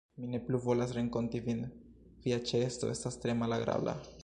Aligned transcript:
Mi 0.21 0.27
ne 0.35 0.37
plu 0.45 0.59
volas 0.63 0.93
renkonti 0.99 1.41
vin, 1.49 1.61
via 2.25 2.41
ĉeesto 2.53 2.93
estas 2.97 3.21
tre 3.27 3.39
malagrabla. 3.45 3.99